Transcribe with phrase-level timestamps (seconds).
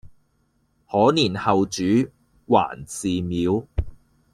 [0.89, 2.09] 可憐後主
[2.47, 3.63] 還祠廟，